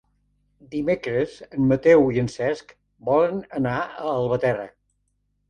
[0.69, 2.73] Dimecres en Mateu i en Cesc
[3.11, 4.67] volen anar a Albatera.